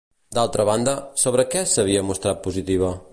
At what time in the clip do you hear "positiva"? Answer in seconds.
2.49-2.95